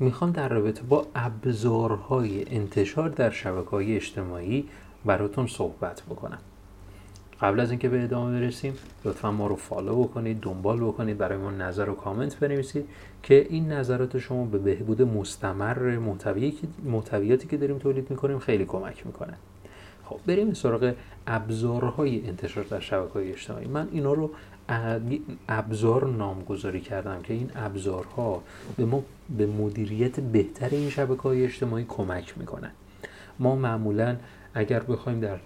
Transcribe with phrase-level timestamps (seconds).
[0.00, 4.68] می‌خوام در رابطه با ابزارهای انتشار در شبکه های اجتماعی
[5.04, 6.38] براتون صحبت بکنم.
[7.40, 11.50] قبل از اینکه به ادامه برسیم لطفا ما رو فالو بکنید دنبال بکنید برای ما
[11.50, 12.88] نظر و کامنت بنویسید
[13.22, 15.98] که این نظرات شما به بهبود مستمر
[16.84, 19.34] محتویاتی که داریم تولید می‌کنیم خیلی کمک می‌کنه.
[20.10, 20.94] خب بریم سراغ
[21.26, 23.66] ابزارهای انتشار در شبکه های اجتماعی.
[23.66, 24.30] من اینا رو
[25.48, 28.42] ابزار نامگذاری کردم که این ابزارها
[28.76, 29.02] به ما
[29.36, 32.70] به مدیریت بهتر این شبکه های اجتماعی کمک می‌کنن.
[33.38, 34.16] ما معمولا
[34.54, 35.38] اگر بخوایم در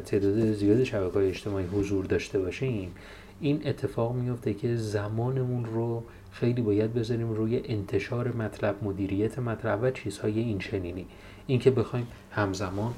[0.00, 2.92] تعداد زیاد شبکه های اجتماعی حضور داشته باشیم
[3.40, 6.02] این اتفاق میفته که زمانمون رو
[6.32, 11.06] خیلی باید بذاریم روی انتشار مطلب مدیریت مطلب و چیزهای این چنینی
[11.46, 12.94] اینکه بخوایم همزمان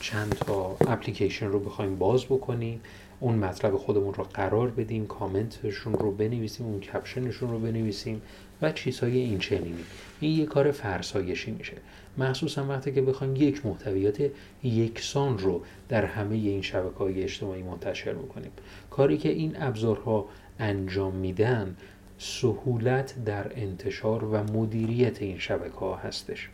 [0.00, 2.80] چند تا اپلیکیشن رو بخوایم باز بکنیم.
[3.20, 8.22] اون مطلب خودمون رو قرار بدیم کامنتشون رو بنویسیم اون کپشنشون رو بنویسیم
[8.62, 9.84] و چیزهای این چنینی
[10.20, 11.76] این یه کار فرسایشی میشه.
[12.18, 14.30] مخصوصا وقتی که بخوایم یک محتویات
[14.62, 18.50] یکسان رو در همه این شبکه های اجتماعی منتشر بکنیم.
[18.90, 20.26] کاری که این ابزارها
[20.58, 21.76] انجام میدن
[22.18, 26.48] سهولت در انتشار و مدیریت این شبکه ها هستش.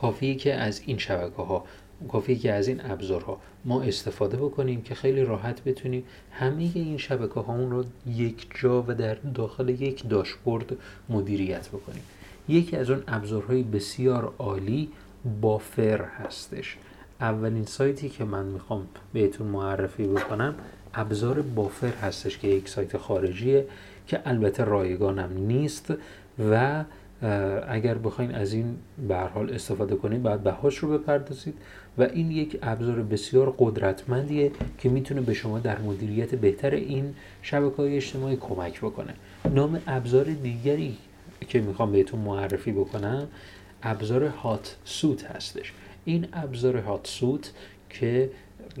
[0.00, 1.64] کافیه که از این شبکه ها
[2.08, 7.40] کافیه که از این ابزارها ما استفاده بکنیم که خیلی راحت بتونیم همه این شبکه
[7.40, 10.76] هامون رو یک جا و در داخل یک داشبورد
[11.08, 12.02] مدیریت بکنیم.
[12.48, 14.88] یکی از اون ابزارهای بسیار عالی
[15.40, 16.76] بافر هستش.
[17.20, 20.54] اولین سایتی که من می‌خوام بهتون معرفی بکنم
[20.94, 23.66] ابزار بافر هستش که یک سایت خارجیه
[24.06, 25.94] که البته رایگانم نیست
[26.50, 26.84] و
[27.68, 28.76] اگر بخواین از این
[29.08, 31.54] به حال استفاده کنید باید بهاش رو بپردازید
[31.98, 37.76] و این یک ابزار بسیار قدرتمندیه که می‌تونه به شما در مدیریت بهتر این شبکه
[37.76, 39.14] های اجتماعی کمک بکنه.
[39.54, 40.96] نام ابزار دیگری
[41.48, 43.28] که می‌خوام بهتون معرفی بکنم
[43.82, 45.72] ابزار هات سوت هستش.
[46.04, 47.52] این ابزار هات سوت
[47.90, 48.30] که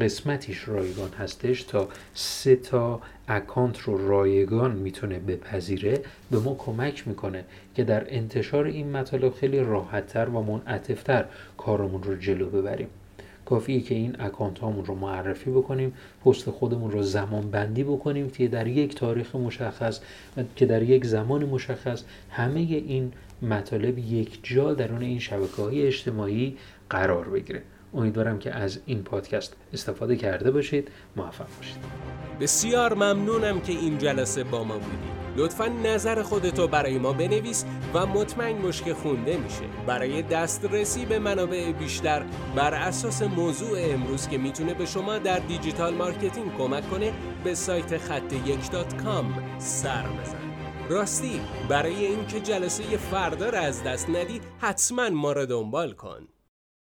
[0.00, 6.00] قسمتیش رایگان هستش تا سه تا اکانت رو رایگان می‌تونه بپذیره
[6.30, 7.44] به ما کمک می‌کنه
[7.74, 11.24] که در انتشار این مطالب خیلی راحتتر و منعطفتر
[11.56, 12.88] کارمون رو جلو ببریم.
[13.44, 15.94] کافیه که این اکانت هامون رو معرفی بکنیم
[16.24, 20.00] پست خودمون رو زمان بندی بکنیم که در یک تاریخ مشخص
[20.56, 23.12] که در یک زمان مشخص همه این
[23.42, 26.56] مطالب یک جا درون این شبکه های اجتماعی
[26.90, 27.62] قرار بگیره.
[27.94, 30.88] امیدوارم که از این پادکست استفاده کرده باشید.
[31.16, 31.76] موفق باشید.
[32.40, 35.16] بسیار ممنونم که این جلسه با ما بودید.
[35.36, 37.64] لطفا نظر خودتو برای ما بنویس
[37.94, 39.62] و مطمئن باش که خونده میشه.
[39.86, 42.22] برای دسترسی به منابع بیشتر
[42.56, 47.12] بر اساس موضوع امروز که می‌تونه به شما در digital marketing کمک کنه
[47.44, 50.36] به سایت خط یک dot com سر بزن
[50.88, 56.28] راستی برای اینکه جلسه فردا را از دست ندی حتما ما را دنبال کن.